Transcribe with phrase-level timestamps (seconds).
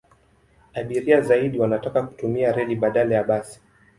[0.73, 3.61] Abiria zaidi wanataka kutumia reli badala ya basi.